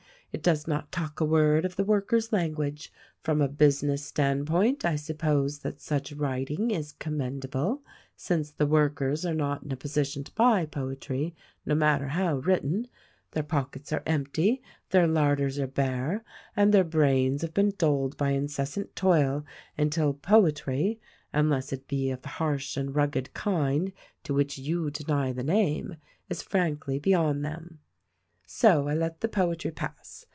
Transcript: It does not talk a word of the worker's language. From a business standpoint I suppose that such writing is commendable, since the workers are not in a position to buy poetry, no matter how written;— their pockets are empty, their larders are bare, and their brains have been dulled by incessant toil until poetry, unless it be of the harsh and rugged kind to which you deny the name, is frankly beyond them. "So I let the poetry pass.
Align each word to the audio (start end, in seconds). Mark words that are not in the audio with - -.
It 0.33 0.41
does 0.43 0.65
not 0.65 0.93
talk 0.93 1.19
a 1.19 1.25
word 1.25 1.65
of 1.65 1.75
the 1.75 1.83
worker's 1.83 2.31
language. 2.31 2.89
From 3.19 3.41
a 3.41 3.49
business 3.49 4.05
standpoint 4.05 4.85
I 4.85 4.95
suppose 4.95 5.59
that 5.59 5.81
such 5.81 6.13
writing 6.13 6.71
is 6.71 6.93
commendable, 6.93 7.81
since 8.15 8.49
the 8.49 8.65
workers 8.65 9.25
are 9.25 9.33
not 9.35 9.63
in 9.63 9.73
a 9.73 9.75
position 9.75 10.23
to 10.23 10.33
buy 10.35 10.65
poetry, 10.65 11.35
no 11.65 11.75
matter 11.75 12.07
how 12.07 12.37
written;— 12.37 12.87
their 13.31 13.43
pockets 13.43 13.91
are 13.91 14.03
empty, 14.05 14.61
their 14.91 15.05
larders 15.05 15.59
are 15.59 15.67
bare, 15.67 16.23
and 16.55 16.73
their 16.73 16.85
brains 16.85 17.41
have 17.41 17.53
been 17.53 17.73
dulled 17.77 18.15
by 18.15 18.29
incessant 18.29 18.95
toil 18.95 19.43
until 19.77 20.13
poetry, 20.13 20.97
unless 21.33 21.73
it 21.73 21.89
be 21.89 22.09
of 22.09 22.21
the 22.21 22.29
harsh 22.29 22.77
and 22.77 22.95
rugged 22.95 23.33
kind 23.33 23.91
to 24.23 24.33
which 24.33 24.57
you 24.57 24.89
deny 24.91 25.33
the 25.33 25.43
name, 25.43 25.97
is 26.29 26.41
frankly 26.41 26.97
beyond 26.97 27.43
them. 27.43 27.79
"So 28.53 28.89
I 28.89 28.95
let 28.95 29.21
the 29.21 29.29
poetry 29.29 29.71
pass. 29.71 30.25